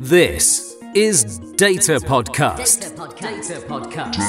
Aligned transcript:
This 0.00 0.76
is 0.94 1.40
Data 1.56 1.98
Podcast. 1.98 2.94
Data 3.18 3.60
Podcast. 3.66 4.22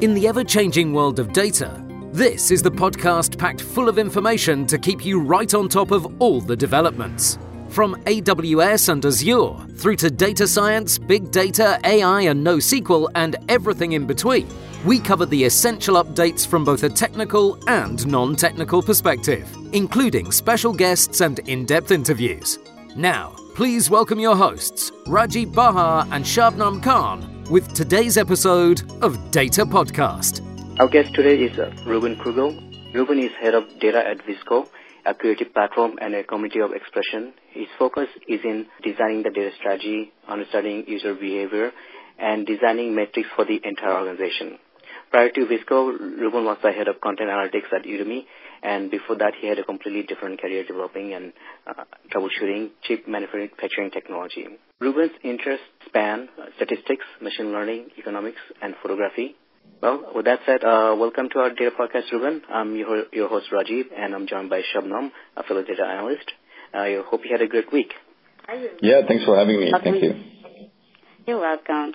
In 0.00 0.14
the 0.14 0.28
ever 0.28 0.44
changing 0.44 0.92
world 0.92 1.18
of 1.18 1.32
data, 1.32 1.84
this 2.12 2.52
is 2.52 2.62
the 2.62 2.70
podcast 2.70 3.36
packed 3.36 3.60
full 3.60 3.88
of 3.88 3.98
information 3.98 4.64
to 4.68 4.78
keep 4.78 5.04
you 5.04 5.18
right 5.18 5.52
on 5.54 5.68
top 5.68 5.90
of 5.90 6.06
all 6.22 6.40
the 6.40 6.54
developments. 6.54 7.36
From 7.68 7.96
AWS 8.04 8.90
and 8.90 9.04
Azure 9.04 9.56
through 9.74 9.96
to 9.96 10.08
data 10.08 10.46
science, 10.46 10.96
big 10.96 11.32
data, 11.32 11.80
AI, 11.82 12.20
and 12.20 12.46
NoSQL, 12.46 13.08
and 13.16 13.34
everything 13.48 13.94
in 13.94 14.06
between, 14.06 14.48
we 14.84 15.00
cover 15.00 15.26
the 15.26 15.42
essential 15.42 15.96
updates 15.96 16.46
from 16.46 16.64
both 16.64 16.84
a 16.84 16.88
technical 16.88 17.58
and 17.68 18.06
non 18.06 18.36
technical 18.36 18.80
perspective, 18.80 19.52
including 19.72 20.30
special 20.30 20.72
guests 20.72 21.22
and 21.22 21.40
in 21.48 21.64
depth 21.64 21.90
interviews. 21.90 22.60
Now, 22.96 23.34
please 23.54 23.90
welcome 23.90 24.18
your 24.18 24.34
hosts, 24.34 24.90
Rajiv 25.04 25.52
Bahar 25.52 26.06
and 26.12 26.24
Shabnam 26.24 26.82
Khan, 26.82 27.44
with 27.50 27.74
today's 27.74 28.16
episode 28.16 28.90
of 29.02 29.30
Data 29.30 29.66
Podcast. 29.66 30.40
Our 30.80 30.88
guest 30.88 31.14
today 31.14 31.36
is 31.42 31.58
uh, 31.58 31.70
Ruben 31.84 32.16
Krugel. 32.16 32.56
Ruben 32.94 33.18
is 33.18 33.32
head 33.38 33.52
of 33.52 33.64
data 33.80 33.98
at 33.98 34.24
VSCO, 34.24 34.66
a 35.04 35.12
creative 35.12 35.52
platform 35.52 35.98
and 36.00 36.14
a 36.14 36.24
community 36.24 36.60
of 36.60 36.72
expression. 36.72 37.34
His 37.50 37.66
focus 37.78 38.08
is 38.26 38.40
in 38.42 38.64
designing 38.82 39.24
the 39.24 39.30
data 39.30 39.50
strategy, 39.58 40.14
understanding 40.26 40.84
user 40.88 41.12
behavior, 41.12 41.72
and 42.18 42.46
designing 42.46 42.94
metrics 42.94 43.28
for 43.36 43.44
the 43.44 43.60
entire 43.62 43.92
organization. 43.92 44.56
Prior 45.10 45.28
to 45.28 45.40
VSCO, 45.44 46.00
Ruben 46.18 46.46
was 46.46 46.56
the 46.62 46.72
head 46.72 46.88
of 46.88 47.02
content 47.02 47.28
analytics 47.28 47.70
at 47.76 47.84
Udemy, 47.84 48.24
and 48.62 48.90
before 48.90 49.16
that, 49.16 49.34
he 49.40 49.48
had 49.48 49.58
a 49.58 49.64
completely 49.64 50.02
different 50.02 50.40
career 50.40 50.64
developing 50.64 51.12
and 51.14 51.32
uh, 51.66 51.84
troubleshooting 52.12 52.70
chip 52.82 53.06
manufacturing 53.08 53.90
technology. 53.90 54.46
Ruben's 54.80 55.12
interests 55.22 55.66
span 55.86 56.28
uh, 56.40 56.46
statistics, 56.56 57.04
machine 57.20 57.52
learning, 57.52 57.90
economics, 57.98 58.40
and 58.62 58.74
photography. 58.82 59.36
Well, 59.82 60.12
with 60.14 60.24
that 60.24 60.40
said, 60.46 60.64
uh, 60.64 60.96
welcome 60.98 61.28
to 61.32 61.38
our 61.40 61.50
data 61.50 61.70
podcast, 61.78 62.10
Ruben. 62.12 62.42
I'm 62.50 62.76
your, 62.76 63.04
your 63.12 63.28
host, 63.28 63.46
Rajiv, 63.52 63.84
and 63.96 64.14
I'm 64.14 64.26
joined 64.26 64.48
by 64.48 64.62
Shabnam, 64.74 65.10
a 65.36 65.42
fellow 65.42 65.62
data 65.62 65.84
analyst. 65.84 66.32
I 66.72 66.98
hope 67.06 67.22
you 67.24 67.30
had 67.32 67.42
a 67.42 67.48
great 67.48 67.72
week. 67.72 67.92
Yeah, 68.80 69.02
thanks 69.06 69.24
for 69.24 69.36
having 69.36 69.60
me. 69.60 69.72
Thank 69.82 70.02
you. 70.02 70.14
You're 71.26 71.40
welcome. 71.40 71.94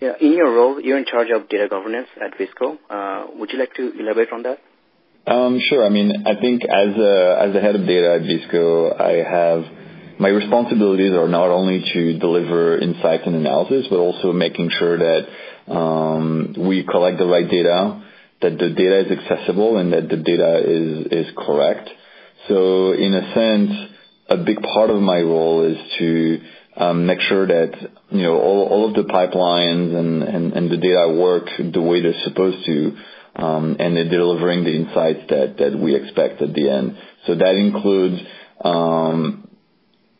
Yeah, 0.00 0.14
in 0.20 0.32
your 0.32 0.52
role, 0.52 0.80
you're 0.80 0.98
in 0.98 1.04
charge 1.04 1.28
of 1.30 1.48
data 1.48 1.68
governance 1.68 2.08
at 2.20 2.36
VSCO. 2.36 2.78
Uh, 2.90 3.26
would 3.36 3.50
you 3.52 3.58
like 3.58 3.74
to 3.74 3.92
elaborate 4.00 4.32
on 4.32 4.42
that? 4.42 4.58
Um, 5.26 5.60
sure. 5.68 5.86
I 5.86 5.88
mean, 5.88 6.24
I 6.26 6.34
think 6.40 6.62
as 6.64 6.96
a, 6.96 7.38
as 7.46 7.52
the 7.54 7.60
head 7.60 7.76
of 7.76 7.86
data 7.86 8.14
at 8.14 8.22
VSCO, 8.22 9.00
I 9.00 9.12
have 9.22 9.64
my 10.18 10.28
responsibilities 10.28 11.12
are 11.12 11.28
not 11.28 11.48
only 11.48 11.84
to 11.92 12.18
deliver 12.18 12.78
insights 12.78 13.22
and 13.26 13.36
analysis, 13.36 13.86
but 13.88 13.98
also 13.98 14.32
making 14.32 14.70
sure 14.70 14.98
that 14.98 15.72
um, 15.72 16.54
we 16.58 16.84
collect 16.84 17.18
the 17.18 17.26
right 17.26 17.48
data, 17.48 18.02
that 18.40 18.58
the 18.58 18.70
data 18.70 19.06
is 19.06 19.18
accessible, 19.18 19.78
and 19.78 19.92
that 19.92 20.08
the 20.08 20.16
data 20.16 20.62
is 20.64 21.26
is 21.26 21.34
correct. 21.36 21.88
So, 22.48 22.92
in 22.92 23.14
a 23.14 23.34
sense, 23.34 23.90
a 24.28 24.36
big 24.36 24.60
part 24.60 24.90
of 24.90 25.00
my 25.00 25.20
role 25.20 25.64
is 25.64 25.78
to 25.98 26.40
um, 26.76 27.06
make 27.06 27.20
sure 27.20 27.46
that 27.46 27.72
you 28.10 28.22
know 28.22 28.38
all, 28.38 28.88
of 28.88 28.94
the 28.94 29.04
pipelines 29.04 29.94
and, 29.94 30.22
and, 30.54 30.70
the 30.70 30.78
data 30.78 31.14
work 31.16 31.48
the 31.58 31.80
way 31.80 32.00
they're 32.00 32.24
supposed 32.24 32.64
to, 32.66 32.96
and 33.34 33.96
they're 33.96 34.08
delivering 34.08 34.64
the 34.64 34.74
insights 34.74 35.20
that, 35.30 35.56
that 35.58 35.78
we 35.78 35.94
expect 35.94 36.42
at 36.42 36.54
the 36.54 36.68
end. 36.68 36.96
So 37.26 37.34
that 37.34 37.54
includes 37.54 38.20
um, 38.64 39.48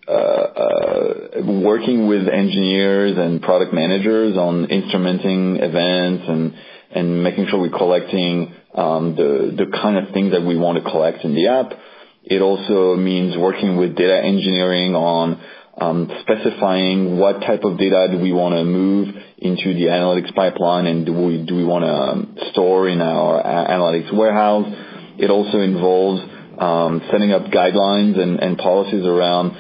uh, 0.09 0.13
uh, 0.13 1.43
working 1.45 2.09
with 2.09 2.29
engineers 2.29 3.17
and 3.17 3.41
product 3.41 3.73
managers 3.73 4.37
on 4.37 4.67
instrumenting 4.67 5.63
events 5.63 6.25
and 6.29 6.55
and 6.95 7.23
making 7.23 7.47
sure 7.49 7.61
we're 7.61 7.71
collecting 7.71 8.53
um, 8.75 9.15
the 9.15 9.55
the 9.57 9.71
kind 9.71 9.97
of 9.97 10.13
things 10.13 10.33
that 10.33 10.43
we 10.43 10.59
want 10.59 10.83
to 10.83 10.91
collect 10.91 11.25
in 11.25 11.35
the 11.35 11.47
app. 11.49 11.73
It 12.25 12.41
also 12.43 12.97
means 12.97 13.37
working 13.37 13.77
with 13.77 13.97
data 13.97 14.21
engineering 14.25 14.95
on 14.95 15.33
um, 15.33 15.41
specifying 15.77 17.19
what 17.19 17.41
type 17.41 17.65
of 17.65 17.79
data 17.79 18.09
do 18.11 18.19
we 18.19 18.33
want 18.33 18.55
to 18.55 18.65
move 18.65 19.09
into 19.39 19.75
the 19.75 19.87
analytics 19.87 20.35
pipeline 20.35 20.87
and 20.87 21.07
do 21.07 21.13
we 21.13 21.45
do 21.45 21.57
we 21.57 21.65
want 21.65 21.85
to 21.85 21.91
um, 21.91 22.37
store 22.53 22.89
in 22.89 23.01
our 23.01 23.43
analytics 23.43 24.13
warehouse. 24.13 24.67
It 25.19 25.31
also 25.31 25.61
involves 25.61 26.23
um, 26.59 27.03
setting 27.11 27.33
up 27.33 27.45
guidelines 27.45 28.19
and, 28.19 28.59
policies 28.59 29.05
around 29.05 29.57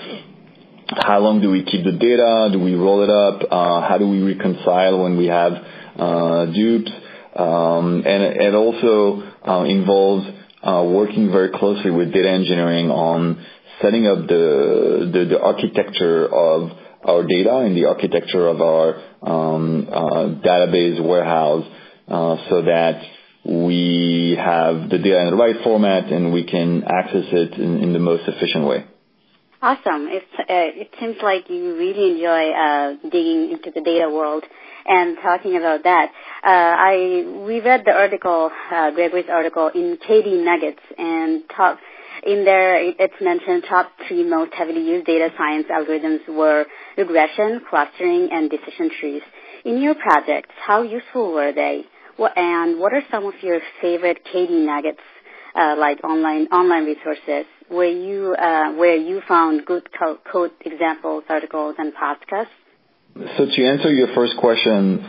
how 0.88 1.20
long 1.20 1.40
do 1.40 1.50
we 1.50 1.64
keep 1.64 1.84
the 1.84 1.92
data? 1.92 2.50
Do 2.52 2.60
we 2.60 2.74
roll 2.74 3.02
it 3.02 3.10
up? 3.10 3.42
Uh, 3.50 3.88
how 3.88 3.96
do 3.98 4.06
we 4.06 4.22
reconcile 4.22 5.02
when 5.02 5.16
we 5.16 5.26
have 5.26 5.52
uh, 5.96 6.46
dupes? 6.46 6.92
Um, 7.34 8.02
and 8.04 8.22
it 8.36 8.54
also 8.54 9.22
uh, 9.48 9.64
involves 9.64 10.26
working 10.62 11.32
very 11.32 11.48
closely 11.48 11.90
with 11.90 12.12
data 12.12 12.28
engineering 12.28 12.90
on 12.90 13.42
setting 13.82 14.06
up 14.06 14.26
the, 14.28 15.38
architecture 15.42 16.26
of 16.26 16.70
our 17.04 17.26
data 17.26 17.56
and 17.58 17.76
the 17.76 17.86
architecture 17.86 18.46
of 18.48 18.60
our 18.60 18.94
um, 19.22 19.88
uh, 19.90 20.02
database 20.46 21.02
warehouse 21.04 21.66
uh, 22.08 22.36
so 22.48 22.62
that 22.62 23.02
we 23.44 24.36
have 24.38 24.88
the 24.88 24.98
data 24.98 25.20
in 25.20 25.30
the 25.30 25.36
right 25.36 25.56
format 25.64 26.12
and 26.12 26.32
we 26.32 26.44
can 26.44 26.84
access 26.84 27.26
it 27.32 27.54
in, 27.54 27.92
the 27.92 27.98
most 27.98 28.22
efficient 28.28 28.66
way. 28.66 28.84
Awesome. 29.60 30.08
It's, 30.10 30.26
uh, 30.38 30.44
it 30.48 30.90
seems 30.98 31.16
like 31.22 31.48
you 31.48 31.76
really 31.76 32.12
enjoy 32.12 32.50
uh, 32.50 32.94
digging 33.10 33.52
into 33.52 33.70
the 33.74 33.80
data 33.80 34.10
world 34.10 34.44
and 34.86 35.16
talking 35.22 35.56
about 35.56 35.84
that. 35.84 36.10
Uh, 36.44 36.48
I 36.48 37.44
we 37.46 37.60
read 37.60 37.82
the 37.84 37.92
article, 37.92 38.50
uh, 38.72 38.90
Gregory's 38.90 39.30
article 39.30 39.70
in 39.72 39.98
KDnuggets, 39.98 40.82
and 40.98 41.42
top 41.56 41.78
in 42.22 42.44
there 42.44 42.76
it's 42.80 43.20
mentioned 43.20 43.64
top 43.68 43.90
three 44.06 44.24
most 44.24 44.52
heavily 44.54 44.82
used 44.82 45.06
data 45.06 45.30
science 45.36 45.66
algorithms 45.70 46.28
were 46.28 46.66
regression, 46.96 47.62
clustering, 47.68 48.28
and 48.32 48.50
decision 48.50 48.90
trees. 49.00 49.22
In 49.64 49.80
your 49.80 49.94
projects, 49.94 50.54
how 50.64 50.82
useful 50.82 51.32
were 51.32 51.52
they? 51.52 51.84
What, 52.16 52.36
and 52.36 52.78
what 52.78 52.92
are 52.92 53.02
some 53.10 53.24
of 53.24 53.34
your 53.42 53.60
favorite 53.80 54.20
KDnuggets, 54.32 54.98
uh, 55.54 55.76
like 55.78 56.04
online 56.04 56.46
online 56.48 56.84
resources, 56.84 57.46
where 57.68 57.90
you 57.90 58.34
uh, 58.34 58.72
where 58.74 58.96
you 58.96 59.22
found 59.26 59.64
good 59.66 59.88
code 60.30 60.52
examples, 60.60 61.24
articles, 61.28 61.76
and 61.78 61.92
podcasts? 61.94 62.46
So 63.36 63.46
to 63.46 63.66
answer 63.66 63.90
your 63.92 64.14
first 64.14 64.36
question, 64.36 65.08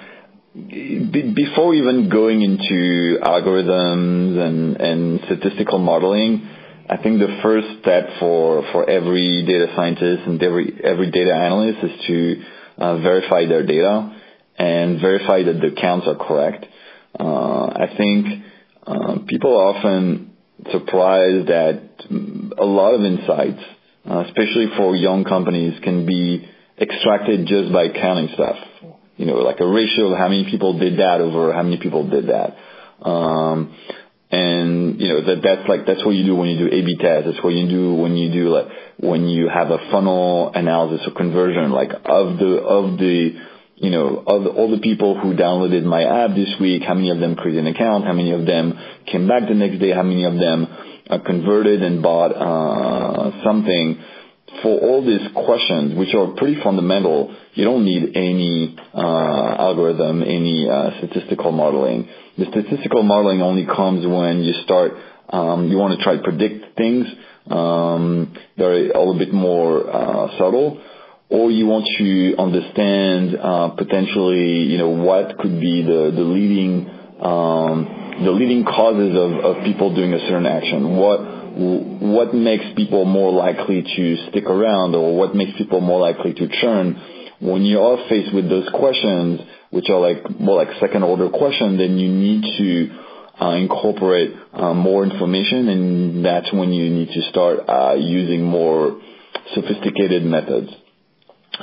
before 0.54 1.74
even 1.74 2.10
going 2.10 2.42
into 2.42 3.20
algorithms 3.22 4.38
and, 4.38 4.78
and 4.78 5.20
statistical 5.26 5.80
modeling, 5.80 6.48
I 6.90 6.98
think 6.98 7.20
the 7.20 7.40
first 7.42 7.68
step 7.82 8.20
for, 8.20 8.64
for 8.72 8.90
every 8.90 9.46
data 9.46 9.72
scientist 9.76 10.24
and 10.28 10.42
every, 10.44 10.80
every 10.84 11.12
data 11.12 11.34
analyst 11.34 11.80
is 11.84 12.06
to 12.08 12.44
uh, 12.78 12.98
verify 12.98 13.46
their 13.46 13.66
data 13.66 14.20
and 14.58 15.00
verify 15.00 15.44
that 15.44 15.62
the 15.62 15.76
counts 15.80 16.08
are 16.08 16.16
correct. 16.16 16.66
Uh, 17.18 17.68
I 17.68 17.94
think 17.96 18.44
uh, 18.86 19.16
people 19.28 19.56
are 19.56 19.76
often 19.76 20.34
surprised 20.72 21.48
that 21.48 21.82
a 22.58 22.66
lot 22.66 22.94
of 22.96 23.02
insights, 23.02 23.64
uh, 24.10 24.26
especially 24.28 24.68
for 24.78 24.96
young 24.96 25.24
companies, 25.24 25.80
can 25.84 26.06
be 26.06 26.48
extracted 26.80 27.48
just 27.48 27.72
by 27.72 27.90
counting 27.90 28.30
stuff. 28.34 28.58
You 29.16 29.26
know, 29.28 29.36
like 29.36 29.60
a 29.60 29.68
ratio 29.68 30.12
of 30.12 30.18
how 30.18 30.28
many 30.28 30.50
people 30.50 30.78
did 30.80 31.00
that 31.00 31.22
over 31.22 31.54
how 31.54 31.64
many 31.64 31.78
people 31.78 32.10
did 32.10 32.28
that. 32.28 32.58
Um, 33.08 33.76
and 34.34 35.00
you 35.00 35.10
know 35.10 35.22
that 35.22 35.44
that's 35.44 35.70
like 35.70 35.86
that's 35.86 36.04
what 36.04 36.16
you 36.16 36.26
do 36.26 36.36
when 36.36 36.50
you 36.50 36.58
do 36.58 36.76
A/B 36.76 36.98
tests. 36.98 37.30
That's 37.30 37.44
what 37.44 37.54
you 37.54 37.70
do 37.70 37.94
when 37.94 38.18
you 38.18 38.32
do 38.32 38.50
like 38.50 38.68
when 38.98 39.28
you 39.28 39.48
have 39.48 39.70
a 39.70 39.78
funnel 39.92 40.52
analysis 40.56 41.06
or 41.06 41.14
conversion. 41.14 41.72
Like 41.72 41.92
of 41.92 42.40
the 42.40 42.54
of 42.66 42.98
the 42.98 43.40
you 43.76 43.92
know 43.92 44.24
of 44.26 44.44
the, 44.44 44.50
all 44.50 44.72
the 44.72 44.82
people 44.82 45.20
who 45.20 45.36
downloaded 45.36 45.84
my 45.84 46.04
app 46.04 46.36
this 46.36 46.50
week, 46.60 46.82
how 46.82 46.96
many 46.96 47.12
of 47.12 47.20
them 47.20 47.36
created 47.36 47.68
an 47.68 47.76
account? 47.76 48.06
How 48.06 48.14
many 48.14 48.32
of 48.32 48.48
them 48.48 48.74
came 49.06 49.28
back 49.28 49.48
the 49.48 49.54
next 49.54 49.78
day? 49.78 49.92
How 49.92 50.04
many 50.04 50.26
of 50.26 50.34
them 50.34 50.68
uh, 51.10 51.20
converted 51.20 51.84
and 51.84 52.02
bought 52.02 52.34
uh, 52.34 53.44
something? 53.44 54.02
for 54.62 54.80
all 54.80 55.04
these 55.04 55.28
questions, 55.34 55.98
which 55.98 56.14
are 56.14 56.28
pretty 56.38 56.62
fundamental, 56.64 57.36
you 57.54 57.66
don't 57.66 57.84
need 57.84 58.16
any 58.16 58.78
uh, 58.94 59.56
algorithm, 59.58 60.22
any 60.22 60.70
uh, 60.70 60.92
statistical 61.00 61.52
modeling. 61.52 62.08
The 62.38 62.46
statistical 62.50 63.04
modeling 63.04 63.42
only 63.42 63.66
comes 63.66 64.06
when 64.06 64.44
you 64.44 64.54
start, 64.64 64.94
um, 65.30 65.68
you 65.70 65.78
want 65.78 65.98
to 65.98 66.04
try 66.04 66.18
to 66.18 66.24
predict 66.24 66.78
things. 66.78 67.06
Um, 67.50 68.36
they're 68.58 68.92
a 68.92 69.00
little 69.00 69.18
bit 69.18 69.34
more 69.34 69.88
uh, 69.88 70.38
subtle. 70.38 70.82
Or 71.30 71.50
you 71.50 71.66
want 71.66 71.88
to 71.98 72.36
understand 72.38 73.36
uh, 73.36 73.70
potentially, 73.70 74.64
you 74.64 74.78
know, 74.78 74.90
what 74.90 75.38
could 75.40 75.60
be 75.60 75.82
the, 75.82 76.12
the 76.14 76.22
leading 76.22 76.90
um, 77.20 78.04
the 78.22 78.32
leading 78.32 78.64
causes 78.66 79.16
of, 79.16 79.32
of 79.58 79.64
people 79.64 79.96
doing 79.96 80.14
a 80.14 80.20
certain 80.28 80.46
action. 80.46 80.98
What 80.98 81.20
what 81.54 82.34
makes 82.34 82.66
people 82.76 83.06
more 83.06 83.32
likely 83.32 83.84
to 83.84 84.30
stick 84.30 84.46
around 84.46 84.96
or 84.96 85.16
what 85.16 85.36
makes 85.36 85.52
people 85.58 85.82
more 85.82 86.00
likely 86.00 86.34
to 86.34 86.48
churn, 86.62 87.00
when 87.44 87.64
you 87.64 87.82
are 87.82 87.98
faced 88.10 88.34
with 88.34 88.50
those 88.50 88.70
questions, 88.74 89.42
which 89.72 89.90
are 89.90 90.00
like 90.00 90.40
more 90.40 90.64
like 90.64 90.80
second 90.80 91.04
order 91.04 91.30
questions, 91.30 91.78
then 91.78 91.98
you 91.98 92.10
need 92.10 92.44
to 92.58 93.44
uh, 93.44 93.56
incorporate 93.56 94.34
uh, 94.54 94.74
more 94.74 95.04
information, 95.04 95.68
and 95.68 96.26
that's 96.26 96.52
when 96.54 96.72
you 96.72 96.90
need 96.90 97.10
to 97.10 97.22
start 97.30 97.60
uh, 97.68 97.96
using 97.96 98.44
more 98.44 99.02
sophisticated 99.54 100.24
methods. 100.24 100.70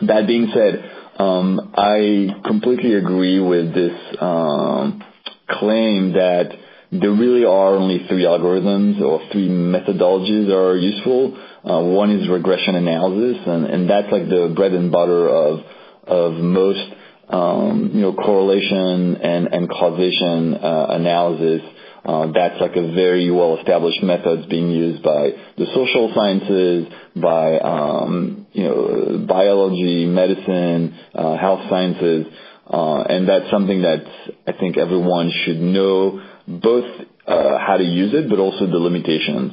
That 0.02 0.26
being 0.26 0.50
said, 0.54 0.90
um, 1.18 1.72
I 1.74 2.28
completely 2.46 2.94
agree 2.94 3.40
with 3.40 3.74
this 3.74 3.92
um, 4.20 5.02
claim 5.48 6.12
that 6.12 6.50
there 6.92 7.12
really 7.12 7.44
are 7.44 7.76
only 7.76 8.06
three 8.08 8.24
algorithms 8.24 9.00
or 9.00 9.20
three 9.30 9.48
methodologies 9.48 10.46
that 10.46 10.56
are 10.56 10.76
useful. 10.76 11.38
Uh, 11.62 11.80
one 11.80 12.10
is 12.10 12.28
regression 12.28 12.74
analysis, 12.74 13.42
and, 13.46 13.90
that's 13.90 14.10
like 14.10 14.28
the 14.28 14.52
bread 14.54 14.72
and 14.72 14.90
butter 14.90 15.28
of 15.28 15.60
of 16.06 16.32
most 16.34 16.92
um, 17.28 17.90
you 17.92 18.00
know 18.00 18.14
correlation 18.14 19.16
and 19.16 19.48
and 19.52 19.68
causation 19.68 20.54
uh, 20.54 20.86
analysis. 20.90 21.62
Uh, 22.02 22.32
that's 22.32 22.58
like 22.62 22.76
a 22.76 22.92
very 22.94 23.30
well 23.30 23.58
established 23.58 24.02
method 24.02 24.48
being 24.48 24.70
used 24.70 25.02
by 25.02 25.32
the 25.58 25.66
social 25.74 26.10
sciences, 26.14 26.86
by 27.14 27.58
um, 27.58 28.46
you 28.52 28.64
know 28.64 29.26
biology, 29.28 30.06
medicine, 30.06 30.98
uh, 31.14 31.36
health 31.36 31.60
sciences, 31.68 32.26
uh, 32.66 33.02
and 33.02 33.28
that's 33.28 33.50
something 33.50 33.82
that 33.82 34.02
I 34.46 34.52
think 34.52 34.78
everyone 34.78 35.30
should 35.44 35.60
know 35.60 36.22
both 36.48 36.86
uh, 37.26 37.58
how 37.58 37.76
to 37.76 37.84
use 37.84 38.14
it, 38.14 38.30
but 38.30 38.38
also 38.38 38.66
the 38.66 38.78
limitations. 38.78 39.52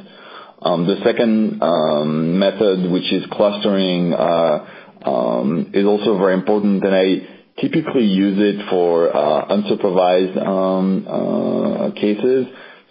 Um, 0.59 0.87
the 0.87 0.97
second 1.03 1.61
um, 1.61 2.39
method, 2.39 2.91
which 2.91 3.11
is 3.13 3.23
clustering, 3.31 4.13
uh, 4.13 4.67
um, 5.05 5.71
is 5.73 5.85
also 5.85 6.17
very 6.17 6.33
important, 6.33 6.83
and 6.83 6.95
I 6.95 7.61
typically 7.61 8.05
use 8.05 8.37
it 8.39 8.67
for 8.69 9.15
uh, 9.15 9.47
unsupervised 9.47 10.37
uh, 10.37 11.91
cases. 11.91 12.47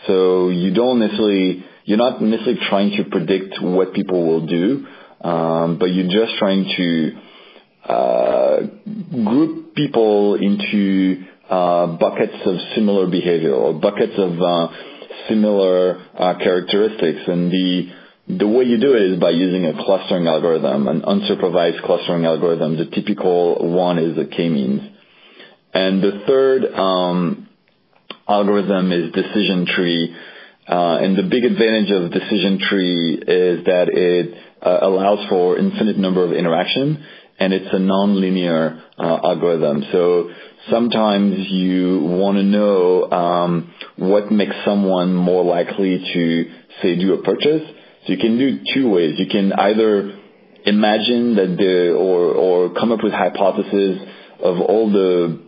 So 0.07 0.49
you 0.51 0.73
don't 0.75 1.01
necessarily, 1.01 1.65
you're 1.85 1.99
not 1.99 2.23
necessarily 2.23 2.61
trying 2.69 2.97
to 2.99 3.05
predict 3.11 3.61
what 3.61 3.93
people 3.95 4.27
will 4.27 4.47
do, 4.47 4.87
but 5.21 5.87
you're 5.87 6.11
just 6.11 6.39
trying 6.39 6.65
to 6.77 7.17
uh, 7.89 8.61
group 9.13 9.75
people 9.75 10.35
into 10.35 11.25
uh, 11.49 11.87
buckets 11.99 12.35
of 12.45 12.57
similar 12.75 13.07
behavior 13.09 13.55
or 13.55 13.75
buckets 13.75 14.15
of 14.17 14.41
uh, 14.41 14.69
similar 15.29 15.99
uh, 16.17 16.35
characteristics. 16.39 17.21
And 17.27 17.51
the 17.51 17.93
the 18.29 18.49
way 18.49 18.65
you 18.65 18.79
do 18.79 18.95
it 18.95 19.13
is 19.13 19.21
by 19.21 19.31
using 19.31 19.67
a 19.67 19.85
clustering 19.85 20.27
algorithm, 20.27 20.89
an 20.89 21.03
unsupervised 21.03 21.83
clustering 21.83 22.25
algorithm. 22.25 22.77
The 22.77 22.87
typical 22.87 23.73
one 23.73 23.99
is 23.99 24.19
a 24.19 24.27
k-means. 24.27 24.83
And 25.73 26.03
the 26.03 26.25
third 26.27 26.65
um, 26.75 27.49
algorithm 28.29 28.91
is 28.91 29.13
decision 29.13 29.67
tree. 29.67 30.17
Uh, 30.69 30.99
and 31.01 31.17
the 31.17 31.23
big 31.23 31.45
advantage 31.45 31.93
of 31.93 32.11
decision 32.11 32.59
tree 32.59 33.15
is 33.15 33.65
that 33.67 33.89
it 33.89 34.35
uh, 34.61 34.79
allows 34.83 35.29
for 35.29 35.57
infinite 35.57 35.97
number 35.97 36.25
of 36.25 36.33
interaction 36.33 37.05
and 37.39 37.53
it's 37.53 37.73
a 37.73 37.79
nonlinear 37.79 38.83
uh, 38.99 39.03
algorithm. 39.03 39.85
So 39.93 40.31
sometimes 40.71 41.51
you 41.51 42.01
want 42.03 42.39
to 42.39 42.43
know 42.43 43.11
um, 43.11 43.75
what 43.97 44.31
makes 44.31 44.57
someone 44.65 45.15
more 45.15 45.45
likely 45.45 45.99
to 46.13 46.51
say 46.83 46.97
do 46.97 47.15
a 47.15 47.23
purchase. 47.23 47.63
So 48.07 48.13
you 48.13 48.19
can 48.19 48.39
do 48.39 48.61
two 48.75 48.89
ways. 48.89 49.19
You 49.19 49.27
can 49.27 49.53
either 49.53 50.19
imagine 50.65 51.37
that 51.37 51.57
the 51.57 51.93
or 51.93 52.33
or 52.33 52.75
come 52.75 52.93
up 52.93 53.03
with 53.03 53.13
hypotheses 53.13 54.01
of 54.41 54.61
all 54.61 54.91
the 54.91 55.47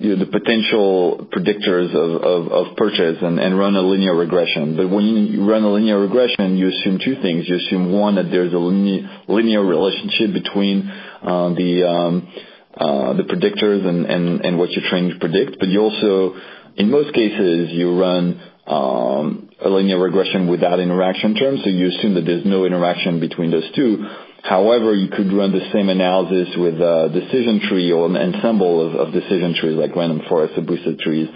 you 0.00 0.16
know, 0.16 0.24
the 0.24 0.32
potential 0.32 1.28
predictors 1.30 1.94
of, 1.94 2.22
of, 2.22 2.52
of 2.52 2.76
purchase 2.76 3.18
and, 3.20 3.38
and 3.38 3.58
run 3.58 3.76
a 3.76 3.82
linear 3.82 4.14
regression. 4.14 4.74
But 4.74 4.88
when 4.88 5.04
you 5.04 5.44
run 5.44 5.62
a 5.62 5.70
linear 5.70 6.00
regression, 6.00 6.56
you 6.56 6.68
assume 6.68 7.00
two 7.04 7.20
things. 7.20 7.46
You 7.46 7.56
assume 7.56 7.92
one 7.92 8.14
that 8.14 8.30
there's 8.30 8.54
a 8.54 8.58
linear, 8.58 9.62
relationship 9.62 10.32
between 10.32 10.90
the 11.22 11.88
um, 11.88 12.32
uh, 12.74 13.14
the 13.14 13.24
predictors 13.24 13.84
and, 13.86 14.06
and, 14.06 14.40
and 14.44 14.58
what 14.58 14.70
you're 14.70 14.88
trying 14.88 15.10
to 15.10 15.18
predict. 15.18 15.58
But 15.58 15.68
you 15.68 15.80
also, 15.80 16.36
in 16.76 16.90
most 16.90 17.12
cases, 17.12 17.70
you 17.72 17.98
run 17.98 18.40
um, 18.66 19.50
a 19.60 19.68
linear 19.68 19.98
regression 19.98 20.46
without 20.46 20.78
interaction 20.78 21.34
terms, 21.34 21.60
so 21.64 21.70
you 21.70 21.88
assume 21.88 22.14
that 22.14 22.24
there's 22.24 22.46
no 22.46 22.64
interaction 22.64 23.18
between 23.18 23.50
those 23.50 23.68
two. 23.74 24.06
However, 24.42 24.94
you 24.94 25.08
could 25.08 25.32
run 25.32 25.52
the 25.52 25.68
same 25.72 25.88
analysis 25.88 26.54
with 26.56 26.74
a 26.74 27.10
decision 27.12 27.60
tree 27.68 27.92
or 27.92 28.06
an 28.06 28.16
ensemble 28.16 29.00
of, 29.00 29.12
decision 29.12 29.54
trees 29.60 29.76
like 29.76 29.94
random 29.94 30.22
forest 30.28 30.54
or 30.56 30.62
boosted 30.62 31.00
trees. 31.00 31.28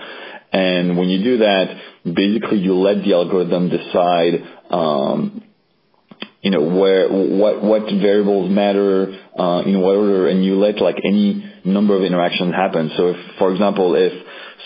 And 0.53 0.97
when 0.97 1.09
you 1.09 1.23
do 1.23 1.39
that, 1.39 1.77
basically 2.05 2.59
you 2.59 2.75
let 2.75 3.05
the 3.05 3.13
algorithm 3.13 3.69
decide, 3.69 4.35
um, 4.71 5.43
you 6.41 6.51
know, 6.51 6.63
where, 6.63 7.09
what, 7.09 7.63
what 7.63 7.83
variables 7.83 8.51
matter, 8.51 9.09
uh, 9.11 9.19
in 9.67 9.81
what 9.81 9.97
order, 9.97 10.29
and 10.29 10.45
you 10.45 10.59
let 10.59 10.81
like 10.81 10.97
any 11.05 11.53
number 11.65 11.97
of 11.97 12.03
interactions 12.03 12.55
happen. 12.55 12.91
So 12.97 13.09
if, 13.09 13.17
for 13.39 13.53
example, 13.53 13.95
if 13.95 14.13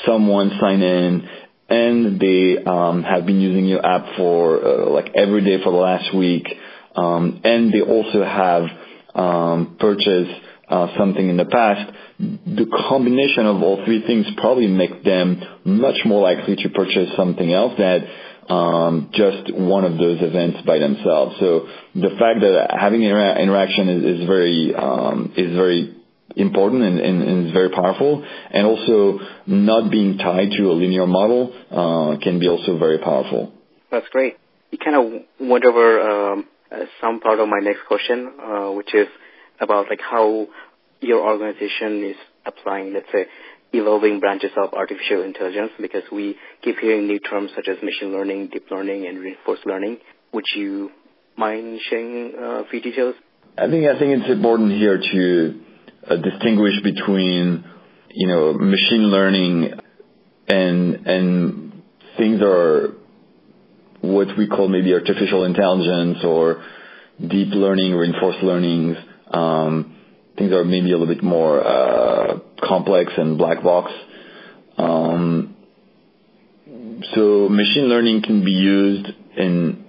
someone 0.06 0.52
sign 0.60 0.82
in 0.82 1.28
and 1.68 2.20
they, 2.20 2.62
um, 2.64 3.02
have 3.02 3.26
been 3.26 3.40
using 3.40 3.66
your 3.66 3.84
app 3.84 4.16
for, 4.16 4.64
uh, 4.64 4.90
like 4.90 5.10
every 5.14 5.44
day 5.44 5.62
for 5.62 5.70
the 5.70 5.78
last 5.78 6.14
week, 6.14 6.46
um, 6.96 7.40
and 7.44 7.72
they 7.72 7.80
also 7.80 8.24
have 8.24 8.64
um, 9.14 9.76
purchased 9.78 10.30
uh, 10.68 10.88
something 10.98 11.28
in 11.28 11.36
the 11.36 11.46
past, 11.46 11.92
the 12.18 12.66
combination 12.88 13.46
of 13.46 13.62
all 13.62 13.84
three 13.84 14.06
things 14.06 14.26
probably 14.36 14.66
make 14.66 15.04
them 15.04 15.40
much 15.64 15.96
more 16.04 16.22
likely 16.22 16.56
to 16.56 16.68
purchase 16.68 17.08
something 17.16 17.52
else 17.52 17.74
that 17.78 18.00
just 18.48 19.54
one 19.54 19.84
of 19.84 19.98
those 19.98 20.18
events 20.20 20.60
by 20.66 20.78
themselves. 20.78 21.36
So 21.38 21.68
the 21.94 22.10
fact 22.18 22.40
that 22.40 22.76
having 22.78 23.02
inter- 23.02 23.36
interaction 23.38 23.88
is, 23.88 24.26
very 24.26 24.74
um, 24.74 25.32
is 25.36 25.54
very 25.54 25.94
important 26.36 26.82
and, 26.82 27.46
is 27.46 27.52
very 27.52 27.70
powerful, 27.70 28.24
and 28.50 28.66
also 28.66 29.18
not 29.46 29.90
being 29.90 30.18
tied 30.18 30.50
to 30.52 30.70
a 30.70 30.74
linear 30.74 31.06
model 31.06 31.52
uh, 31.70 32.18
can 32.22 32.38
be 32.38 32.48
also 32.48 32.78
very 32.78 32.98
powerful. 32.98 33.52
That's 33.90 34.08
great. 34.10 34.36
You 34.70 34.78
kind 34.78 34.96
of 34.96 35.48
went 35.48 35.64
over 35.64 36.32
um, 36.32 36.48
uh, 36.70 36.84
some 37.00 37.20
part 37.20 37.40
of 37.40 37.48
my 37.48 37.60
next 37.60 37.80
question, 37.86 38.32
uh, 38.40 38.70
which 38.72 38.94
is 38.94 39.08
about 39.60 39.88
like 39.88 40.00
how 40.00 40.46
your 41.00 41.20
organization 41.20 42.04
is 42.04 42.16
applying, 42.44 42.92
let's 42.92 43.06
say, 43.12 43.26
evolving 43.72 44.20
branches 44.20 44.50
of 44.56 44.72
artificial 44.72 45.22
intelligence 45.22 45.72
because 45.80 46.04
we 46.10 46.36
keep 46.62 46.78
hearing 46.78 47.06
new 47.06 47.18
terms 47.18 47.50
such 47.54 47.68
as 47.68 47.76
machine 47.82 48.12
learning, 48.12 48.48
deep 48.52 48.66
learning, 48.70 49.06
and 49.06 49.18
reinforcement 49.18 49.66
learning. 49.66 49.98
Would 50.32 50.46
you 50.54 50.90
mind 51.36 51.80
sharing 51.88 52.34
uh, 52.34 52.62
a 52.62 52.64
few 52.70 52.80
details? 52.80 53.14
I 53.56 53.68
think 53.68 53.86
I 53.86 53.98
think 53.98 54.20
it's 54.20 54.30
important 54.30 54.72
here 54.72 54.98
to 54.98 55.60
uh, 56.08 56.16
distinguish 56.16 56.74
between 56.82 57.64
you 58.10 58.26
know 58.26 58.52
machine 58.54 59.10
learning 59.10 59.72
and 60.48 61.06
and 61.06 61.82
things 62.16 62.40
are 62.42 62.94
what 64.00 64.28
we 64.38 64.46
call 64.46 64.68
maybe 64.68 64.92
artificial 64.94 65.44
intelligence 65.44 66.18
or 66.24 66.62
deep 67.20 67.48
learning, 67.52 67.94
reinforced 67.94 68.42
learning, 68.42 68.96
um, 69.30 69.96
things 70.36 70.52
are 70.52 70.64
maybe 70.64 70.92
a 70.92 70.96
little 70.96 71.12
bit 71.12 71.22
more 71.22 71.60
uh, 71.66 72.38
complex 72.68 73.12
and 73.16 73.38
black 73.38 73.62
box. 73.62 73.90
Um, 74.76 75.56
so 77.14 77.48
machine 77.48 77.84
learning 77.84 78.22
can 78.22 78.44
be 78.44 78.52
used 78.52 79.08
in 79.36 79.84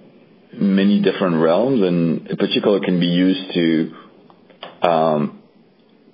many 0.52 1.00
different 1.02 1.36
realms, 1.36 1.82
and 1.82 2.26
in 2.28 2.36
particular 2.36 2.80
can 2.80 2.98
be 2.98 3.06
used 3.06 3.54
to 3.54 3.94
um, 4.82 5.42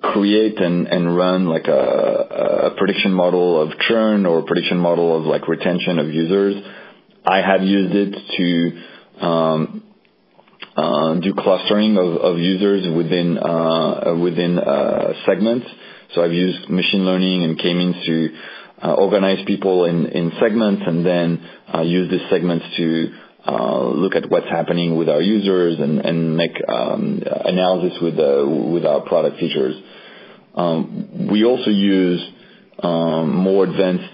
create 0.01 0.59
and, 0.59 1.15
run 1.15 1.47
like 1.47 1.67
a, 1.67 2.73
prediction 2.77 3.13
model 3.13 3.61
of 3.61 3.71
churn 3.87 4.25
or 4.25 4.39
a 4.39 4.43
prediction 4.43 4.77
model 4.77 5.17
of 5.17 5.23
like 5.25 5.47
retention 5.47 5.97
of 5.97 6.07
users 6.09 6.63
I 7.27 7.41
have 7.41 7.61
used 7.61 7.93
it 7.93 8.15
to 8.37 9.25
um, 9.25 9.83
uh, 10.77 11.15
do 11.15 11.33
clustering 11.33 11.97
of, 11.97 12.05
of 12.05 12.37
users 12.37 12.87
within 12.95 13.37
uh, 13.37 14.15
within 14.21 14.57
uh, 14.57 15.13
segments. 15.25 15.67
So 16.13 16.23
I've 16.23 16.33
used 16.33 16.69
machine 16.69 17.05
learning 17.05 17.43
and 17.43 17.59
k-means 17.59 17.95
to 18.05 18.29
uh, 18.83 18.93
organize 18.93 19.43
people 19.45 19.85
in, 19.85 20.05
in 20.07 20.31
segments 20.39 20.83
and 20.85 21.05
then 21.05 21.49
uh, 21.73 21.81
use 21.81 22.09
these 22.11 22.21
segments 22.29 22.65
to 22.77 23.13
uh, 23.47 23.83
look 23.87 24.15
at 24.15 24.29
what's 24.29 24.49
happening 24.49 24.97
with 24.97 25.09
our 25.09 25.21
users 25.21 25.79
and, 25.79 25.99
and 25.99 26.35
make 26.35 26.51
um, 26.67 27.21
analysis 27.45 27.97
with 28.01 28.15
with 28.73 28.85
our 28.85 29.01
product 29.01 29.39
features. 29.39 29.75
Um, 30.53 31.29
we 31.31 31.45
also 31.45 31.69
use 31.69 32.21
um, 32.83 33.35
more 33.35 33.63
advanced 33.65 34.13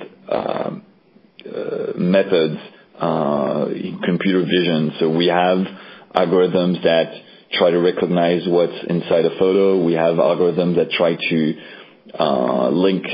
methods 1.97 2.59
uh, 2.99 3.65
computer 4.05 4.41
vision. 4.41 4.93
So 4.99 5.09
we 5.09 5.27
have 5.27 5.59
algorithms 6.15 6.83
that 6.83 7.13
try 7.53 7.71
to 7.71 7.79
recognize 7.79 8.43
what's 8.47 8.77
inside 8.87 9.25
a 9.25 9.37
photo. 9.37 9.83
We 9.83 9.93
have 9.93 10.15
algorithms 10.15 10.75
that 10.75 10.91
try 10.91 11.15
to 11.15 11.53
uh, 11.57 11.82
link 12.71 13.05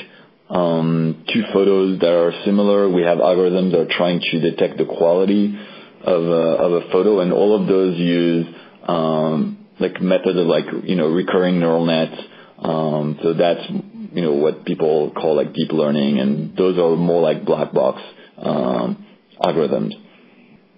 um, 0.49 1.25
two 1.31 1.43
photos 1.53 1.99
that 1.99 2.11
are 2.11 2.33
similar. 2.43 2.89
We 2.89 3.03
have 3.03 3.19
algorithms 3.19 3.71
that 3.71 3.81
are 3.81 3.97
trying 3.97 4.19
to 4.19 4.39
detect 4.39 4.77
the 4.77 4.85
quality 4.85 5.57
of 6.01 6.23
a, 6.23 6.27
of 6.27 6.83
a 6.83 6.91
photo, 6.91 7.19
and 7.19 7.31
all 7.31 7.59
of 7.59 7.67
those 7.67 7.97
use 7.97 8.47
um, 8.87 9.67
like 9.79 10.01
methods 10.01 10.37
of 10.39 10.47
like 10.47 10.65
you 10.83 10.95
know 10.95 11.09
recurring 11.09 11.59
neural 11.59 11.85
nets. 11.85 12.19
Um, 12.57 13.19
so 13.21 13.33
that's 13.33 13.69
you 13.69 14.21
know 14.21 14.33
what 14.33 14.65
people 14.65 15.11
call 15.11 15.35
like 15.35 15.53
deep 15.53 15.71
learning, 15.71 16.19
and 16.19 16.57
those 16.57 16.77
are 16.79 16.95
more 16.95 17.21
like 17.21 17.45
black 17.45 17.71
box 17.71 18.01
um, 18.37 19.05
algorithms. 19.41 19.93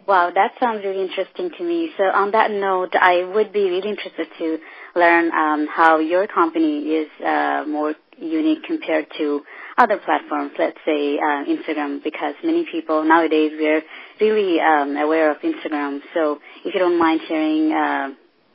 Wow, 0.07 0.31
that 0.33 0.51
sounds 0.59 0.83
really 0.83 1.03
interesting 1.07 1.51
to 1.57 1.63
me. 1.63 1.91
So 1.97 2.03
on 2.03 2.31
that 2.31 2.51
note, 2.51 2.95
I 2.99 3.23
would 3.23 3.53
be 3.53 3.63
really 3.69 3.89
interested 3.89 4.27
to 4.39 4.57
learn 4.95 5.31
um, 5.31 5.67
how 5.67 5.99
your 5.99 6.27
company 6.27 6.79
is 6.79 7.09
uh, 7.25 7.63
more 7.67 7.93
unique 8.17 8.63
compared 8.63 9.07
to 9.17 9.41
other 9.77 9.97
platforms, 9.97 10.51
let's 10.59 10.77
say 10.85 11.17
uh, 11.17 11.43
Instagram, 11.45 12.03
because 12.03 12.35
many 12.43 12.65
people 12.71 13.03
nowadays 13.03 13.51
we're 13.57 13.81
really 14.19 14.59
um, 14.59 14.95
aware 14.97 15.31
of 15.31 15.37
Instagram. 15.37 16.01
So 16.13 16.39
if 16.63 16.73
you 16.73 16.79
don't 16.79 16.99
mind 16.99 17.21
sharing 17.27 17.71
uh, 17.71 18.09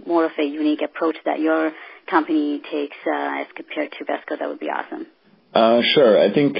more 0.06 0.26
of 0.26 0.32
a 0.38 0.44
unique 0.44 0.82
approach 0.82 1.16
that 1.24 1.40
your 1.40 1.72
company 2.08 2.60
takes 2.70 2.96
uh, 3.06 3.40
as 3.40 3.46
compared 3.54 3.92
to 3.92 4.04
VSCO, 4.04 4.38
that 4.38 4.48
would 4.48 4.60
be 4.60 4.68
awesome. 4.68 5.06
Uh, 5.54 5.80
sure. 5.94 6.22
I 6.22 6.32
think, 6.32 6.56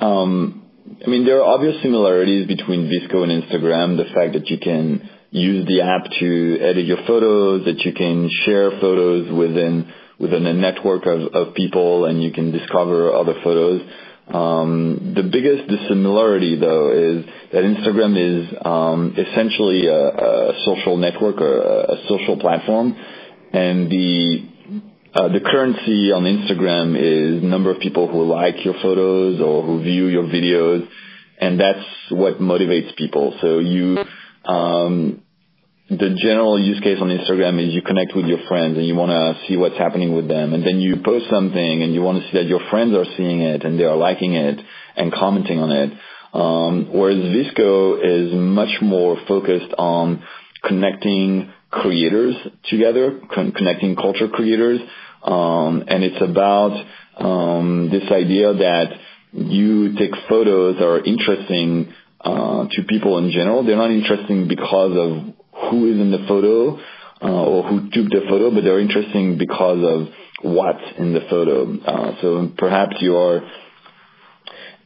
um, 0.00 0.66
I 1.04 1.08
mean, 1.08 1.24
there 1.24 1.38
are 1.38 1.44
obvious 1.44 1.82
similarities 1.82 2.46
between 2.46 2.88
VSCO 2.88 3.24
and 3.24 3.42
Instagram. 3.42 3.96
The 3.96 4.12
fact 4.14 4.34
that 4.34 4.48
you 4.48 4.58
can 4.58 5.08
use 5.30 5.66
the 5.66 5.82
app 5.82 6.04
to 6.18 6.58
edit 6.60 6.86
your 6.86 6.98
photos, 7.06 7.64
that 7.64 7.80
you 7.80 7.92
can 7.92 8.30
share 8.44 8.70
photos 8.80 9.30
within 9.32 9.92
within 10.18 10.46
a 10.46 10.52
network 10.54 11.04
of, 11.06 11.34
of 11.34 11.54
people, 11.54 12.06
and 12.06 12.22
you 12.22 12.32
can 12.32 12.50
discover 12.50 13.12
other 13.12 13.34
photos. 13.44 13.82
Um, 14.28 15.12
the 15.14 15.22
biggest 15.22 15.68
dissimilarity, 15.68 16.58
though, 16.58 16.90
is 16.90 17.24
that 17.52 17.62
Instagram 17.62 18.16
is 18.16 18.52
um, 18.64 19.14
essentially 19.16 19.86
a, 19.86 19.94
a, 19.94 20.52
social 20.64 20.96
network 20.96 21.40
or 21.40 21.60
a, 21.60 21.96
social 22.08 22.36
platform, 22.38 22.96
and 23.52 23.88
the 23.90 24.48
uh, 25.14 25.28
the 25.28 25.40
currency 25.40 26.12
on 26.12 26.24
Instagram 26.24 26.96
is 26.98 27.42
number 27.42 27.70
of 27.70 27.80
people 27.80 28.08
who 28.08 28.24
like 28.24 28.64
your 28.64 28.74
photos 28.82 29.40
or 29.40 29.62
who 29.62 29.82
view 29.82 30.08
your 30.08 30.24
videos, 30.24 30.86
and 31.40 31.58
that's 31.60 31.86
what 32.10 32.40
motivates 32.40 32.94
people. 32.96 33.34
So 33.40 33.60
you, 33.60 33.96
the 34.46 36.16
general 36.20 36.58
use 36.58 36.80
case 36.80 36.98
on 37.00 37.08
Instagram 37.08 37.64
is 37.64 37.74
you 37.74 37.82
connect 37.82 38.14
with 38.14 38.26
your 38.26 38.38
friends 38.48 38.76
and 38.76 38.86
you 38.86 38.94
want 38.94 39.10
to 39.10 39.46
see 39.46 39.56
what's 39.56 39.76
happening 39.76 40.14
with 40.14 40.28
them, 40.28 40.54
and 40.54 40.64
then 40.64 40.80
you 40.80 40.96
post 41.04 41.26
something 41.30 41.82
and 41.82 41.94
you 41.94 42.02
want 42.02 42.22
to 42.22 42.28
see 42.28 42.38
that 42.38 42.46
your 42.46 42.60
friends 42.70 42.94
are 42.94 43.06
seeing 43.16 43.40
it 43.40 43.64
and 43.64 43.78
they 43.78 43.84
are 43.84 43.96
liking 43.96 44.34
it 44.34 44.58
and 44.96 45.12
commenting 45.12 45.58
on 45.58 45.70
it. 45.70 45.92
Um, 46.32 46.88
whereas 46.92 47.18
VSCO 47.18 48.00
is 48.02 48.34
much 48.34 48.82
more 48.82 49.16
focused 49.26 49.72
on 49.78 50.22
connecting 50.62 51.52
creators 51.70 52.34
together, 52.68 53.20
con- 53.32 53.52
connecting 53.52 53.96
culture 53.96 54.28
creators 54.28 54.80
um, 55.26 55.84
and 55.88 56.04
it's 56.04 56.22
about 56.22 56.86
um, 57.18 57.88
this 57.90 58.04
idea 58.10 58.54
that 58.54 58.92
you 59.32 59.96
take 59.96 60.12
photos 60.28 60.76
that 60.76 60.86
are 60.86 61.04
interesting 61.04 61.92
uh, 62.26 62.66
to 62.70 62.82
people 62.88 63.18
in 63.18 63.30
general. 63.30 63.64
They're 63.64 63.76
not 63.76 63.90
interesting 63.90 64.48
because 64.48 64.92
of 64.96 65.70
who 65.70 65.92
is 65.92 66.00
in 66.00 66.10
the 66.10 66.24
photo 66.26 66.78
uh, 67.22 67.44
or 67.50 67.62
who 67.68 67.90
took 67.90 68.10
the 68.10 68.22
photo, 68.28 68.50
but 68.50 68.64
they're 68.64 68.80
interesting 68.80 69.38
because 69.38 69.78
of 69.82 70.08
what's 70.42 70.84
in 70.98 71.14
the 71.14 71.20
photo. 71.30 71.78
Uh, 71.78 72.20
so 72.20 72.52
perhaps 72.58 72.96
you 73.00 73.16
are 73.16 73.40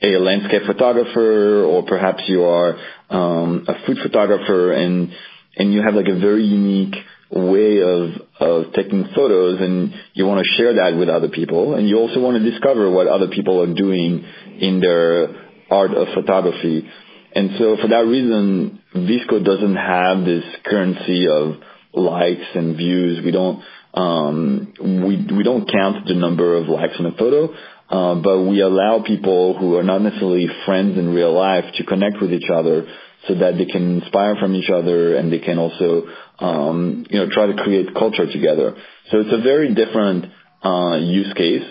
a 0.03 0.19
landscape 0.19 0.63
photographer, 0.67 1.65
or 1.65 1.85
perhaps 1.85 2.23
you 2.27 2.45
are 2.45 2.77
um, 3.11 3.65
a 3.69 3.75
food 3.87 3.99
photographer, 4.03 4.73
and 4.73 5.13
and 5.57 5.73
you 5.73 5.83
have 5.83 5.95
like 5.95 6.09
a 6.09 6.19
very 6.19 6.45
unique 6.45 6.95
way 7.31 7.81
of, 7.81 8.11
of 8.41 8.73
taking 8.73 9.07
photos 9.15 9.61
and 9.61 9.95
you 10.15 10.27
want 10.27 10.45
to 10.45 10.53
share 10.57 10.75
that 10.75 10.99
with 10.99 11.09
other 11.09 11.29
people 11.29 11.75
and 11.75 11.89
you 11.89 11.97
also 11.97 12.19
want 12.21 12.37
to 12.43 12.51
discover 12.51 12.91
what 12.91 13.07
other 13.07 13.29
people 13.29 13.63
are 13.63 13.73
doing 13.73 14.25
in 14.59 14.81
their 14.81 15.29
art 15.71 15.93
of 15.93 16.09
photography. 16.15 16.89
And 17.35 17.51
so 17.59 17.77
for 17.81 17.89
that 17.89 18.07
reason, 18.07 18.81
VSCO 18.95 19.45
doesn't 19.45 19.77
have 19.77 20.25
this 20.25 20.45
currency 20.65 21.29
of 21.29 21.57
likes 21.93 22.47
and 22.55 22.77
views. 22.77 23.25
We 23.25 23.31
don't, 23.31 23.63
um, 23.95 24.73
we, 24.81 25.37
we 25.37 25.43
don't 25.43 25.71
count 25.71 26.07
the 26.07 26.15
number 26.15 26.57
of 26.57 26.69
likes 26.69 26.95
on 26.99 27.07
a 27.07 27.13
photo. 27.13 27.55
Uh, 27.89 28.15
but 28.23 28.43
we 28.43 28.61
allow 28.61 29.03
people 29.05 29.59
who 29.59 29.77
are 29.77 29.83
not 29.83 30.01
necessarily 30.01 30.47
friends 30.65 30.97
in 30.97 31.13
real 31.13 31.33
life 31.33 31.65
to 31.75 31.85
connect 31.85 32.21
with 32.21 32.33
each 32.33 32.49
other 32.49 32.87
so 33.27 33.35
that 33.35 33.59
they 33.59 33.67
can 33.67 34.01
inspire 34.01 34.37
from 34.37 34.55
each 34.55 34.71
other 34.71 35.17
and 35.17 35.33
they 35.33 35.41
can 35.41 35.59
also 35.59 36.05
um, 36.39 37.05
you 37.11 37.19
know, 37.19 37.29
try 37.31 37.47
to 37.47 37.55
create 37.55 37.95
culture 37.95 38.31
together. 38.31 38.77
So 39.11 39.21
it's 39.21 39.33
a 39.33 39.43
very 39.43 39.75
different 39.75 40.27
uh, 40.65 40.99
use 41.01 41.33
case, 41.35 41.65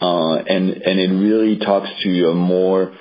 uh, 0.00 0.34
and 0.36 0.70
and 0.70 1.00
it 1.00 1.12
really 1.12 1.58
talks 1.58 1.88
to 2.02 2.30
a 2.30 2.34
more 2.34 2.92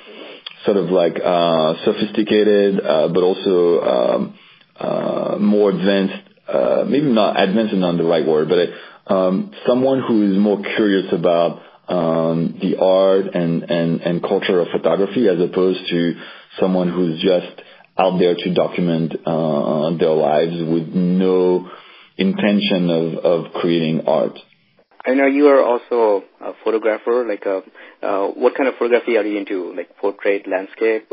sort 0.66 0.78
of 0.78 0.90
like 0.90 1.20
uh, 1.24 1.76
sophisticated, 1.86 2.80
uh, 2.80 3.08
but 3.10 3.24
also 3.24 3.82
um, 3.82 4.40
uh, 4.78 5.38
more 5.40 5.70
advanced. 5.70 6.30
Uh, 6.48 6.84
maybe 6.88 7.08
not 7.08 7.40
advanced 7.40 7.74
is 7.74 7.80
not 7.80 7.98
the 7.98 8.04
right 8.04 8.26
word, 8.26 8.50
but 8.50 9.14
um, 9.14 9.52
someone 9.68 10.02
who 10.02 10.32
is 10.32 10.38
more 10.38 10.62
curious 10.76 11.12
about 11.12 11.62
um, 11.88 12.58
the 12.62 12.78
art 12.78 13.26
and, 13.34 13.64
and, 13.64 14.02
and 14.02 14.22
culture 14.22 14.60
of 14.60 14.68
photography 14.70 15.28
as 15.28 15.40
opposed 15.40 15.88
to 15.90 16.16
someone 16.60 16.90
who's 16.90 17.22
just 17.22 17.62
out 17.98 18.18
there 18.20 18.36
to 18.36 18.54
document 18.54 19.14
uh, 19.26 19.96
their 19.98 20.14
lives 20.14 20.56
with 20.58 20.88
no 20.94 21.70
intention 22.18 22.90
of, 22.90 23.14
of 23.26 23.54
creating 23.54 24.08
art. 24.08 24.38
I 25.06 25.14
know 25.14 25.28
you 25.28 25.48
are 25.48 25.62
also 25.64 26.24
a 26.42 26.54
photographer. 26.64 27.26
Like, 27.28 27.46
uh, 27.46 27.62
uh, 28.06 28.28
what 28.30 28.56
kind 28.56 28.68
of 28.68 28.76
photography 28.76 29.18
are 29.18 29.26
you 29.26 29.38
into? 29.38 29.74
Like 29.76 29.96
portrait, 29.98 30.48
landscape, 30.48 31.12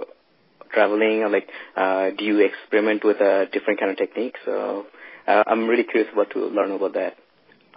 traveling, 0.72 1.22
or 1.22 1.28
like, 1.28 1.49
uh, 1.76 2.11
do 2.16 2.25
you 2.25 2.40
experiment 2.40 3.04
with 3.04 3.20
uh, 3.20 3.46
different 3.52 3.80
kind 3.80 3.90
of 3.90 3.99
techniques? 3.99 4.40
So, 4.44 4.87
uh, 5.26 5.44
I'm 5.46 5.68
really 5.68 5.84
curious 5.84 6.11
about 6.12 6.30
to 6.30 6.46
learn 6.46 6.70
about 6.72 6.94
that. 6.94 7.16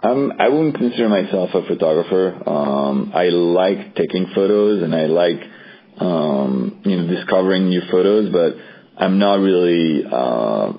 Um, 0.02 0.32
I 0.38 0.48
wouldn't 0.48 0.76
consider 0.76 1.08
myself 1.08 1.50
a 1.54 1.66
photographer. 1.66 2.48
Um, 2.48 3.12
I 3.14 3.28
like 3.28 3.94
taking 3.94 4.26
photos 4.34 4.82
and 4.82 4.94
I 4.94 5.06
like, 5.06 5.40
um, 5.98 6.80
you 6.84 6.96
know, 6.96 7.14
discovering 7.14 7.68
new 7.68 7.82
photos, 7.90 8.30
but 8.30 8.56
I'm 8.98 9.18
not 9.18 9.40
really 9.40 10.04
uh, 10.10 10.72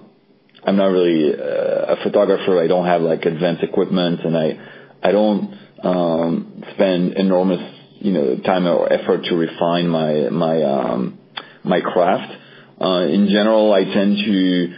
I'm 0.68 0.76
not 0.76 0.88
really 0.88 1.34
uh, 1.34 1.94
a 1.94 2.04
photographer. 2.04 2.62
I 2.62 2.68
don't 2.68 2.86
have 2.86 3.02
like 3.02 3.26
advanced 3.26 3.64
equipment, 3.64 4.20
and 4.26 4.38
I 4.38 4.77
I 5.04 5.12
don't 5.12 5.54
um, 5.84 6.64
spend 6.74 7.14
enormous 7.14 7.62
you 8.00 8.12
know 8.12 8.38
time 8.38 8.68
or 8.68 8.92
effort 8.92 9.26
to 9.26 9.36
refine 9.36 9.88
my 9.88 10.30
my 10.30 10.64
um, 10.64 11.20
my 11.64 11.82
craft. 11.82 12.34
Uh, 12.80 13.08
in 13.08 13.28
general, 13.30 13.74
I 13.74 13.84
tend 13.86 14.18
to 14.18 14.76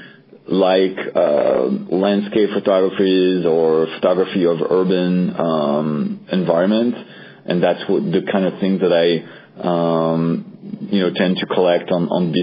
like 0.48 0.98
uh, 1.16 1.66
landscape 1.96 2.50
photographies 2.54 3.46
or 3.46 3.88
photography 3.96 4.46
of 4.46 4.58
urban 4.70 5.36
um, 5.38 6.28
environments, 6.32 6.98
and 7.46 7.62
that's 7.62 7.86
the 7.88 8.22
kind 8.32 8.46
of 8.46 8.60
things 8.60 8.82
that 8.82 8.94
I 8.94 9.62
um, 9.62 10.88
you 10.92 11.02
know 11.02 11.14
tend 11.14 11.38
to 11.38 11.46
collect 11.46 11.92
on 11.92 12.08
on 12.10 12.34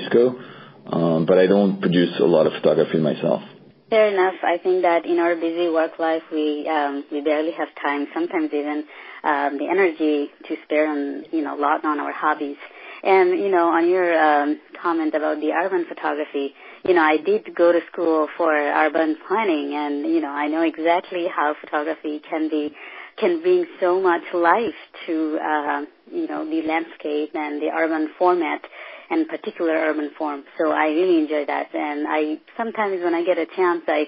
um, 0.87 1.27
but 1.27 1.39
I 1.39 1.47
don't 1.47 1.81
produce 1.81 2.19
a 2.21 2.25
lot 2.25 2.47
of 2.47 2.53
photography 2.53 2.99
myself. 2.99 3.43
Fair 3.89 4.09
enough. 4.09 4.35
I 4.43 4.59
think 4.59 4.83
that 4.83 5.07
in 5.07 5.21
our 5.21 5.37
busy 5.37 5.69
work 5.69 6.01
life, 6.01 6.23
we 6.33 6.69
um, 6.69 7.05
we 7.13 7.21
barely 7.21 7.53
have 7.53 7.69
time, 7.81 8.09
sometimes 8.13 8.51
even 8.53 8.85
um, 9.23 9.59
the 9.59 9.69
energy 9.71 10.29
to 10.49 10.57
spare 10.65 10.89
on 10.91 11.25
you 11.31 11.43
know 11.43 11.57
a 11.57 11.61
lot 11.61 11.85
on 11.85 12.01
our 12.01 12.13
hobbies. 12.13 12.57
And 13.05 13.39
you 13.39 13.49
know, 13.49 13.69
on 13.69 13.89
your 13.89 14.11
um, 14.19 14.59
comment 14.83 15.15
about 15.15 15.39
the 15.41 15.53
urban 15.53 15.85
photography, 15.89 16.53
you 16.85 16.95
know, 16.95 17.03
I 17.03 17.19
did 17.19 17.55
go 17.55 17.71
to 17.71 17.79
school 17.93 18.27
for 18.37 18.53
urban 18.53 19.19
planning, 19.29 19.75
and 19.75 20.05
you 20.13 20.21
know, 20.21 20.31
I 20.33 20.49
know 20.49 20.63
exactly 20.63 21.27
how 21.29 21.55
photography 21.61 22.21
can 22.29 22.49
be 22.49 22.75
can 23.19 23.41
bring 23.41 23.67
so 23.81 24.01
much 24.01 24.23
life 24.35 24.75
to 25.07 25.39
uh, 25.41 25.83
you 26.11 26.27
know 26.27 26.45
the 26.45 26.63
landscape 26.67 27.31
and 27.35 27.63
the 27.63 27.69
urban 27.69 28.11
format 28.19 28.63
and 29.11 29.29
particular 29.29 29.73
urban 29.73 30.11
form. 30.19 30.45
So 30.59 30.71
I 30.71 30.87
really 30.87 31.19
enjoy 31.19 31.47
that. 31.47 31.75
And 31.75 32.07
I 32.09 32.39
sometimes 32.57 33.03
when 33.03 33.15
I 33.15 33.25
get 33.25 33.39
a 33.39 33.47
chance, 33.47 33.83
I 33.87 34.07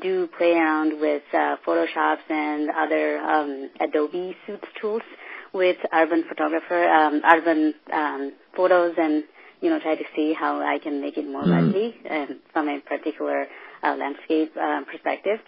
do 0.00 0.28
play 0.38 0.52
around 0.52 1.00
with 1.00 1.22
uh, 1.32 1.56
Photoshops 1.66 2.28
and 2.28 2.70
other 2.70 3.18
um, 3.18 3.70
Adobe 3.80 4.36
Suites 4.46 4.68
tools 4.80 5.02
with 5.52 5.76
urban 5.92 6.24
photographer, 6.28 6.88
um, 6.88 7.22
urban 7.24 7.74
um, 7.92 8.32
photos 8.54 8.94
and 8.98 9.24
you 9.60 9.70
know, 9.70 9.80
try 9.80 9.96
to 9.96 10.04
see 10.14 10.34
how 10.38 10.60
I 10.60 10.78
can 10.78 11.00
make 11.00 11.16
it 11.16 11.26
more 11.26 11.42
mm. 11.42 11.48
lively 11.48 11.94
um, 12.08 12.40
from 12.52 12.68
a 12.68 12.80
particular 12.80 13.46
uh, 13.82 13.96
landscape 13.96 14.52
uh, 14.56 14.82
perspective. 14.90 15.40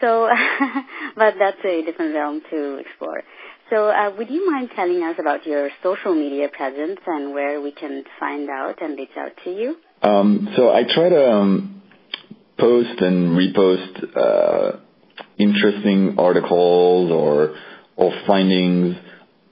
So, 0.00 0.28
but 1.16 1.34
that's 1.38 1.62
a 1.64 1.82
different 1.82 2.14
realm 2.14 2.40
to 2.50 2.76
explore. 2.76 3.22
So, 3.70 3.88
uh, 3.88 4.10
would 4.18 4.28
you 4.30 4.50
mind 4.50 4.70
telling 4.74 5.00
us 5.04 5.14
about 5.20 5.46
your 5.46 5.70
social 5.80 6.12
media 6.12 6.48
presence 6.48 6.98
and 7.06 7.32
where 7.32 7.60
we 7.60 7.70
can 7.70 8.02
find 8.18 8.50
out 8.50 8.82
and 8.82 8.98
reach 8.98 9.16
out 9.16 9.30
to 9.44 9.50
you? 9.50 9.76
Um, 10.02 10.48
so, 10.56 10.70
I 10.70 10.82
try 10.82 11.08
to 11.08 11.30
um, 11.30 11.82
post 12.58 13.00
and 13.00 13.38
repost 13.38 14.16
uh, 14.16 14.78
interesting 15.38 16.16
articles 16.18 17.12
or 17.12 17.56
or 17.96 18.12
findings 18.26 18.96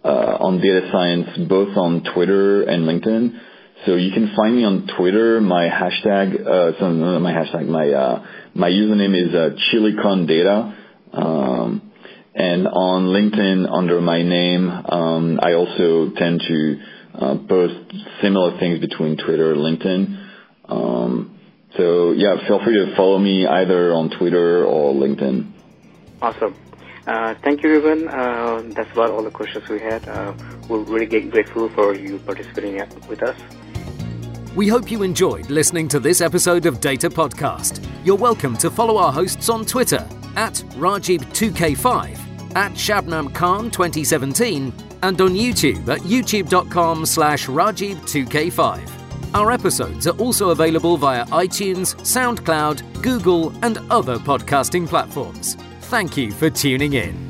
uh, 0.04 0.36
on 0.40 0.60
data 0.60 0.88
science, 0.90 1.48
both 1.48 1.76
on 1.76 2.02
Twitter 2.14 2.62
and 2.62 2.88
LinkedIn. 2.88 3.40
So 3.86 3.94
you 3.94 4.10
can 4.12 4.32
find 4.34 4.56
me 4.56 4.64
on 4.64 4.88
Twitter. 4.98 5.40
My 5.40 5.68
hashtag, 5.68 6.44
uh, 6.44 6.78
so 6.80 6.90
no, 6.90 7.20
my 7.20 7.32
hashtag, 7.32 7.68
my 7.68 7.88
uh, 7.90 8.26
my 8.54 8.68
username 8.68 9.14
is 9.14 9.32
uh, 9.32 9.50
ChiliconData. 9.70 10.74
Um, 11.12 11.87
and 12.38 12.68
on 12.68 13.06
LinkedIn, 13.06 13.68
under 13.68 14.00
my 14.00 14.22
name, 14.22 14.68
um, 14.68 15.40
I 15.42 15.54
also 15.54 16.10
tend 16.14 16.40
to 16.46 16.80
uh, 17.14 17.36
post 17.48 17.92
similar 18.22 18.56
things 18.60 18.78
between 18.78 19.16
Twitter 19.16 19.52
and 19.52 19.60
LinkedIn. 19.60 20.28
Um, 20.68 21.38
so 21.76 22.12
yeah, 22.12 22.36
feel 22.46 22.62
free 22.62 22.74
to 22.74 22.94
follow 22.96 23.18
me 23.18 23.44
either 23.44 23.92
on 23.92 24.10
Twitter 24.10 24.64
or 24.64 24.94
LinkedIn. 24.94 25.50
Awesome. 26.22 26.54
Uh, 27.08 27.34
thank 27.42 27.62
you, 27.64 27.70
Ruben. 27.70 28.06
Uh, 28.06 28.62
that's 28.74 28.92
about 28.92 29.10
all 29.10 29.24
the 29.24 29.30
questions 29.30 29.68
we 29.68 29.80
had. 29.80 30.06
Uh, 30.08 30.32
we're 30.68 30.84
really 30.84 31.06
grateful 31.06 31.68
for 31.70 31.94
you 31.94 32.18
participating 32.20 32.76
with 33.08 33.22
us. 33.22 33.36
We 34.54 34.68
hope 34.68 34.90
you 34.90 35.02
enjoyed 35.02 35.50
listening 35.50 35.88
to 35.88 36.00
this 36.00 36.20
episode 36.20 36.66
of 36.66 36.80
Data 36.80 37.08
Podcast. 37.08 37.84
You're 38.04 38.16
welcome 38.16 38.56
to 38.58 38.70
follow 38.70 38.96
our 38.96 39.12
hosts 39.12 39.48
on 39.48 39.64
Twitter 39.64 40.06
at 40.36 40.54
Rajib2k5, 40.76 42.27
at 42.58 42.72
Shabnam 42.72 43.32
Khan 43.32 43.70
2017, 43.70 44.72
and 45.02 45.20
on 45.20 45.30
YouTube 45.30 45.88
at 45.88 46.00
youtube.com 46.00 47.06
slash 47.06 47.46
Rajib2k5. 47.46 49.34
Our 49.34 49.52
episodes 49.52 50.08
are 50.08 50.16
also 50.18 50.50
available 50.50 50.96
via 50.96 51.24
iTunes, 51.26 51.94
SoundCloud, 52.00 53.00
Google, 53.00 53.52
and 53.64 53.78
other 53.90 54.18
podcasting 54.18 54.88
platforms. 54.88 55.54
Thank 55.82 56.16
you 56.16 56.32
for 56.32 56.50
tuning 56.50 56.94
in. 56.94 57.27